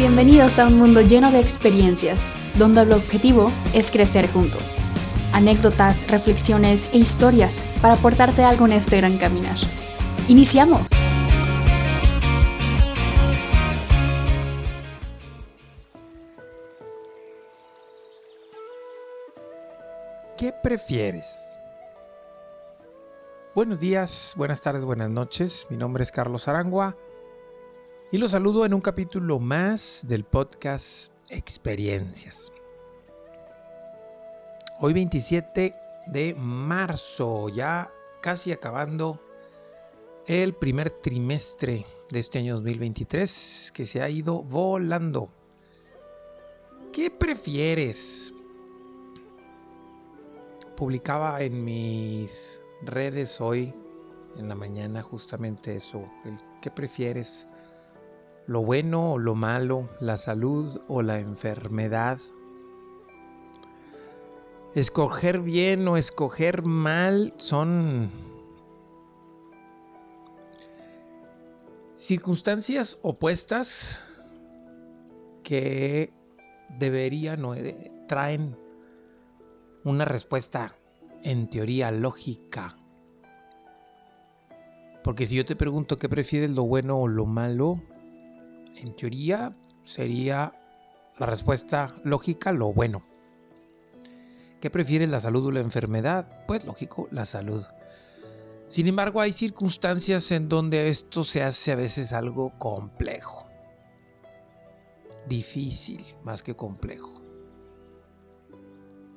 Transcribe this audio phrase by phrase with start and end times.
[0.00, 2.18] Bienvenidos a un mundo lleno de experiencias,
[2.54, 4.78] donde el objetivo es crecer juntos.
[5.34, 9.58] Anécdotas, reflexiones e historias para aportarte algo en este gran caminar.
[10.26, 10.86] ¡Iniciamos!
[20.38, 21.58] ¿Qué prefieres?
[23.54, 25.66] Buenos días, buenas tardes, buenas noches.
[25.68, 26.96] Mi nombre es Carlos Arangua
[28.12, 32.50] y los saludo en un capítulo más del podcast Experiencias.
[34.80, 39.20] Hoy 27 de marzo, ya casi acabando
[40.26, 45.30] el primer trimestre de este año 2023 que se ha ido volando.
[46.92, 48.34] ¿Qué prefieres?
[50.80, 53.74] publicaba en mis redes hoy,
[54.38, 56.10] en la mañana, justamente eso.
[56.62, 57.49] ¿Qué prefieres?
[58.50, 59.90] ¿Lo bueno o lo malo?
[60.00, 62.18] ¿La salud o la enfermedad?
[64.74, 68.10] Escoger bien o escoger mal son
[71.94, 74.00] circunstancias opuestas
[75.44, 76.12] que
[76.76, 77.54] deberían o
[78.08, 78.58] traen
[79.84, 80.74] una respuesta
[81.22, 82.76] en teoría lógica.
[85.04, 87.80] Porque si yo te pregunto qué prefieres, lo bueno o lo malo,
[88.80, 90.52] en teoría sería
[91.18, 93.02] la respuesta lógica lo bueno.
[94.60, 96.44] ¿Qué prefieres, la salud o la enfermedad?
[96.46, 97.64] Pues lógico, la salud.
[98.68, 103.48] Sin embargo, hay circunstancias en donde esto se hace a veces algo complejo.
[105.28, 107.20] Difícil más que complejo.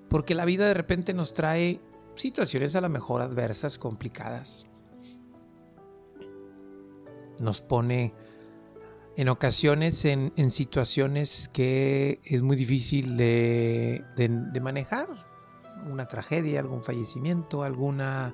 [0.10, 1.82] Porque la vida de repente nos trae
[2.16, 4.66] situaciones a lo mejor adversas, complicadas.
[7.40, 8.14] Nos pone
[9.16, 15.08] en ocasiones en, situaciones que es muy difícil de, manejar.
[15.86, 18.34] Una tragedia, algún fallecimiento, alguna,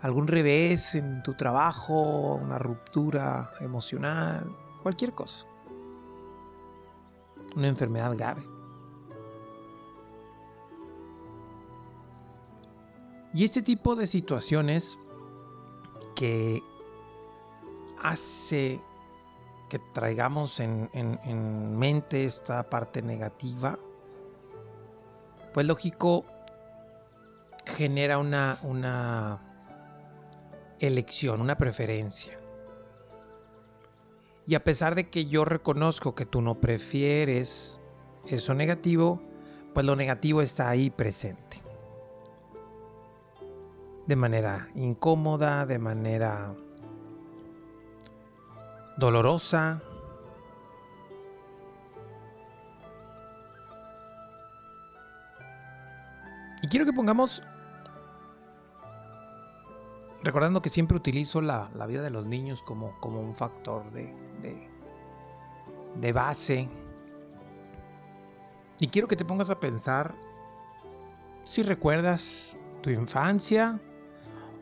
[0.00, 5.46] algún revés en tu trabajo, una ruptura emocional, cualquier cosa.
[7.56, 8.46] Una enfermedad grave.
[13.32, 14.98] Y este tipo de situaciones
[16.14, 16.62] que
[18.00, 18.80] hace
[19.74, 23.76] que traigamos en, mente esta parte negativa,
[25.52, 26.24] pues lógico
[27.66, 29.42] genera una, una
[30.78, 32.38] elección, una preferencia.
[34.46, 37.80] Y a pesar de que yo reconozco que tú no prefieres
[38.28, 39.20] eso negativo,
[39.74, 41.64] pues lo negativo está ahí presente
[44.06, 46.54] de manera incómoda, de manera
[48.96, 49.82] dolorosa.
[56.62, 57.42] Y quiero que pongamos,
[60.22, 64.68] recordando que siempre utilizo la, vida de los niños como, como un factor de, de,
[65.96, 66.68] de base.
[68.80, 70.14] Y quiero que te pongas a pensar
[71.42, 73.80] si recuerdas tu infancia,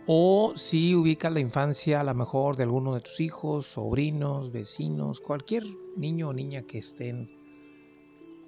[0.06, 5.20] o si ubicas la infancia a lo mejor de alguno de tus hijos, sobrinos, vecinos,
[5.20, 5.64] cualquier
[5.96, 7.30] niño o niña que estén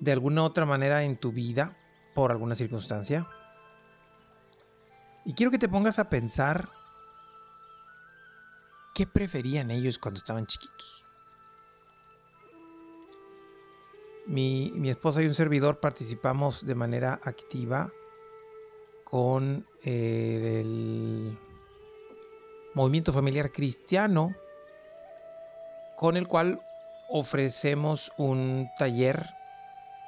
[0.01, 1.79] de alguna otra manera en tu vida
[2.15, 3.29] por alguna circunstancia.
[5.25, 6.69] Y quiero que te pongas a pensar
[8.95, 11.07] qué preferían ellos cuando estaban chiquitos.
[14.27, 17.93] Mi, mi esposa y un servidor participamos de manera activa
[19.05, 21.39] con eh, el
[22.75, 24.35] movimiento familiar cristiano,
[25.97, 26.61] con el cual
[27.09, 29.27] ofrecemos un taller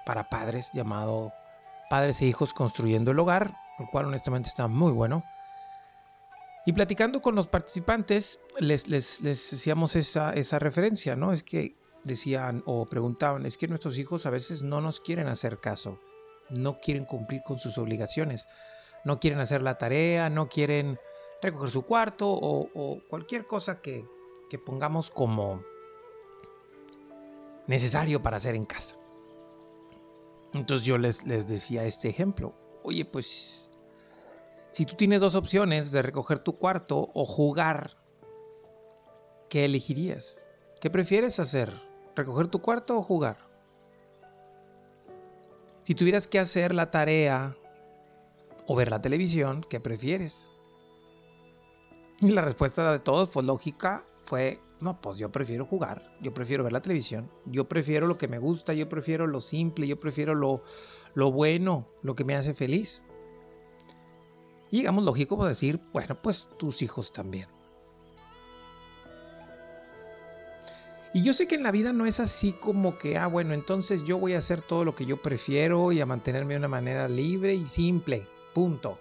[0.05, 1.33] para padres llamado
[1.89, 5.25] Padres e Hijos Construyendo el Hogar, el cual honestamente está muy bueno.
[6.65, 11.33] Y platicando con los participantes, les, les, decíamos esa, esa referencia, ¿no?
[11.33, 15.61] Es que decían o preguntaban, es que nuestros hijos a veces no nos quieren hacer
[15.61, 16.01] caso,
[16.51, 18.49] no quieren cumplir con sus obligaciones
[19.07, 20.99] no quieren hacer la tarea, no quieren
[21.43, 24.07] recoger su cuarto o, cualquier cosa que,
[24.51, 25.63] que pongamos como
[27.67, 28.97] necesario para hacer en casa.
[30.55, 32.55] Entonces yo les, les decía este ejemplo.
[32.83, 33.71] Oye, pues
[34.71, 37.97] si tú tienes dos opciones de recoger tu cuarto o jugar,
[39.49, 40.47] ¿qué elegirías?
[40.81, 41.73] ¿Qué prefieres hacer?
[42.15, 43.39] ¿Recoger tu cuarto o jugar?
[45.83, 47.57] Si tuvieras que hacer la tarea
[48.67, 50.51] o ver la televisión, ¿qué prefieres?
[52.21, 56.65] Y la respuesta de todos, fue lógica, fue No, pues yo prefiero jugar, yo prefiero
[56.65, 60.35] ver la televisión, yo prefiero lo que me gusta, yo prefiero lo simple, yo prefiero
[60.35, 60.63] lo,
[61.15, 63.05] lo bueno, lo que me hace feliz.
[64.71, 67.49] Y digamos lógico decir, bueno, pues tus hijos también.
[71.15, 74.05] Y yo sé que en la vida no es así como que, ah, bueno, entonces
[74.05, 77.09] yo voy a hacer todo lo que yo prefiero y a mantenerme de una manera
[77.09, 78.99] libre y simple, punto.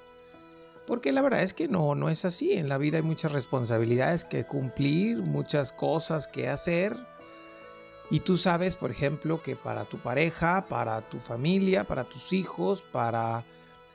[0.87, 2.53] Porque la verdad es que no, no es así.
[2.53, 6.95] En la vida hay muchas responsabilidades que cumplir, muchas cosas que hacer.
[8.11, 12.83] Y tú sabes, por ejemplo, que para tu pareja, para tu familia, para tus hijos,
[12.91, 13.45] para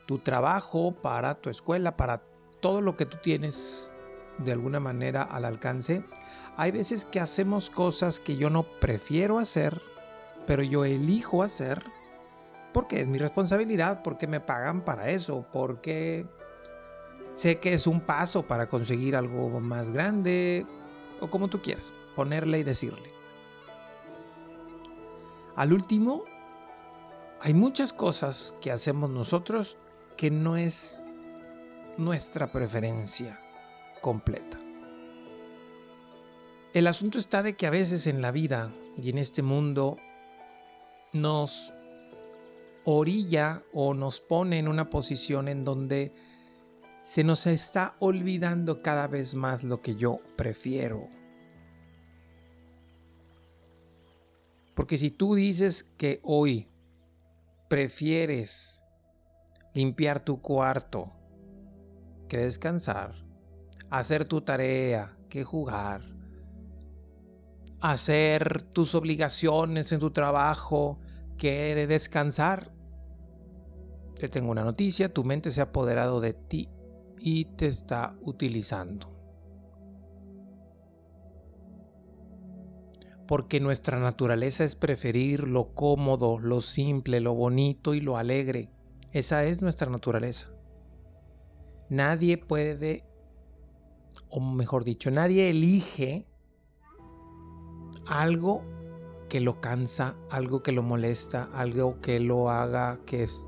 [0.05, 2.21] tu trabajo, para tu escuela, para
[2.59, 3.91] todo lo que tú tienes
[4.39, 6.03] de alguna manera al alcance,
[6.57, 9.81] hay veces que hacemos cosas que yo no prefiero hacer,
[10.45, 11.81] pero yo elijo hacer
[12.73, 16.25] porque es mi responsabilidad, porque me pagan para eso, porque
[17.41, 20.63] Sé que es un paso para conseguir algo más grande
[21.21, 23.11] o como tú quieras, ponerle y decirle.
[25.55, 26.23] Al último,
[27.39, 29.79] hay muchas cosas que hacemos nosotros
[30.17, 31.01] que no es
[31.97, 33.41] nuestra preferencia
[34.01, 34.59] completa.
[36.75, 38.71] El asunto está de que a veces en la vida
[39.01, 39.97] y en este mundo
[41.11, 41.73] nos
[42.83, 46.13] orilla o nos pone en una posición en donde
[47.01, 51.09] se nos está olvidando cada vez más lo que yo prefiero.
[54.75, 56.69] Porque si tú dices que hoy
[57.67, 58.83] prefieres
[59.73, 61.05] limpiar tu cuarto
[62.29, 63.15] que descansar,
[63.89, 66.03] hacer tu tarea que jugar,
[67.81, 70.99] hacer tus obligaciones en tu trabajo
[71.37, 72.71] que de descansar,
[74.19, 76.69] te tengo una noticia, tu mente se ha apoderado de ti
[77.21, 79.15] y te está utilizando.
[83.27, 88.71] Porque nuestra naturaleza es preferir lo cómodo, lo simple, lo bonito y lo alegre.
[89.11, 90.51] Esa es nuestra naturaleza.
[91.89, 93.05] Nadie puede,
[94.29, 96.25] o mejor dicho, nadie elige
[98.07, 98.63] algo
[99.29, 103.47] que lo cansa, algo que lo molesta, algo que lo haga que, es,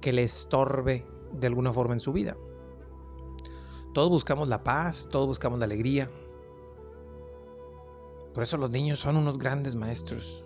[0.00, 2.36] que le estorbe de alguna forma en su vida.
[3.92, 6.10] Todos buscamos la paz, todos buscamos la alegría.
[8.32, 10.44] Por eso los niños son unos grandes maestros.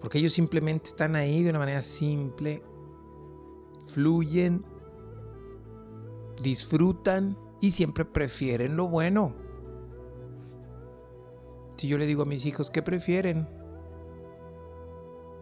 [0.00, 2.62] Porque ellos simplemente están ahí de una manera simple,
[3.80, 4.64] fluyen,
[6.42, 9.34] disfrutan y siempre prefieren lo bueno.
[11.76, 13.48] Si yo le digo a mis hijos, ¿qué prefieren?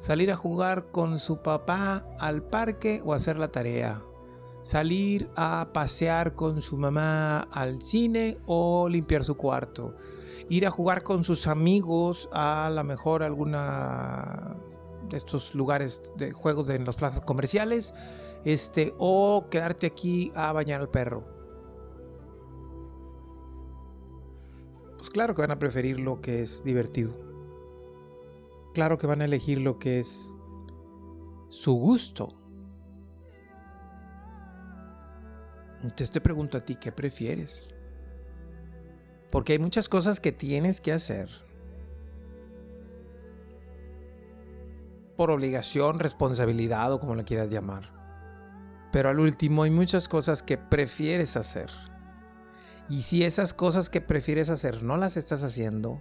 [0.00, 4.04] ¿Salir a jugar con su papá al parque o hacer la tarea?
[4.64, 9.94] Salir a pasear con su mamá al cine o limpiar su cuarto,
[10.49, 14.56] ir a jugar con sus amigos a la mejor alguna
[15.11, 17.94] de estos lugares de juegos en las plazas comerciales,
[18.46, 21.25] este o quedarte aquí a bañar al perro.
[24.96, 27.14] Pues claro que van a preferir lo que es divertido.
[28.72, 30.32] Claro que van a elegir lo que es
[31.50, 32.44] su gusto
[35.84, 37.75] Entonces te pregunto a ti, ¿qué prefieres?
[39.31, 41.28] Porque hay muchas cosas que tienes que hacer.
[45.18, 47.92] Por obligación, responsabilidad o como le quieras llamar.
[48.92, 51.68] Pero al último hay muchas cosas que prefieres hacer.
[52.88, 56.00] Y si esas cosas que prefieres hacer no las estás haciendo,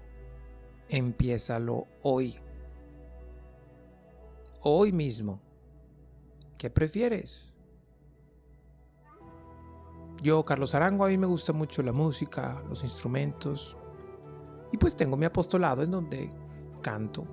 [0.88, 2.39] empiézalo hoy.
[4.62, 5.41] Hoy mismo.
[6.58, 7.52] ¿Qué prefieres?
[10.24, 13.75] Yo, Carlos Arango, a mí me gusta mucho la música, los instrumentos.
[14.72, 16.34] Y pues tengo mi apostolado en donde
[16.82, 17.27] canto,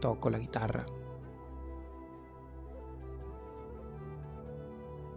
[0.00, 0.86] toco la guitarra.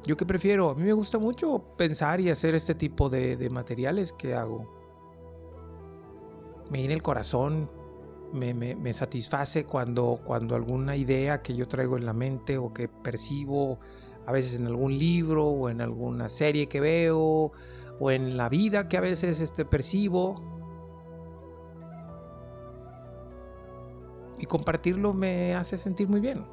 [0.07, 0.71] ¿Yo qué prefiero?
[0.71, 4.67] A mí me gusta mucho pensar y hacer este tipo de, materiales que hago.
[6.71, 7.69] Me viene el corazón,
[8.33, 12.87] me, me, satisface cuando, cuando alguna idea que yo traigo en la mente o que
[12.87, 13.79] percibo
[14.25, 17.51] a veces en algún libro o en alguna serie que veo
[17.99, 20.41] o en la vida que a veces este, percibo.
[24.39, 26.45] Y compartirlo me hace sentir muy bien.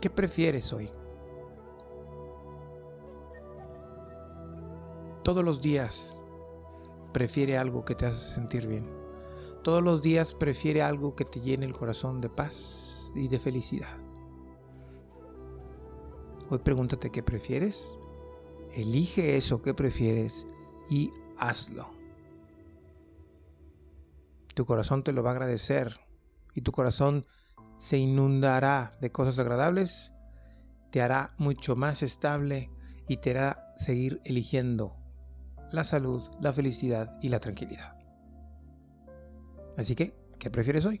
[0.00, 0.90] ¿Qué prefieres hoy?
[5.24, 6.20] Todos los días
[7.12, 8.88] prefiere algo que te hace sentir bien.
[9.62, 13.96] Todos los días prefiere algo que te llene el corazón de paz y de felicidad.
[16.48, 17.96] Hoy pregúntate qué prefieres
[18.72, 20.46] Elige eso que prefieres
[20.88, 21.90] y hazlo.
[24.54, 25.98] Tu corazón te lo va a agradecer
[26.54, 27.26] y tu corazón
[27.78, 30.12] se inundará de cosas agradables,
[30.90, 32.70] te hará mucho más estable
[33.08, 34.96] y te hará seguir eligiendo
[35.72, 37.96] la salud, la felicidad y la tranquilidad.
[39.76, 41.00] Así que, ¿qué prefieres hoy?